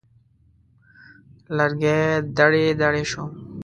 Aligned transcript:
لرګی 1.57 2.01
دړې 2.37 2.65
دړې 2.81 3.03
شو. 3.11 3.23